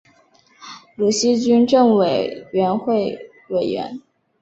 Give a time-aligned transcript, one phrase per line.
[0.95, 4.01] 鲁西军政委员会委员。